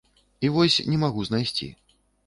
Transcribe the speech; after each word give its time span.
І 0.47 0.51
вось 0.55 0.79
не 0.89 0.99
магу 1.05 1.29
знайсці. 1.31 1.73